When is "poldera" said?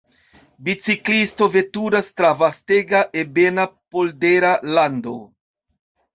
3.93-4.57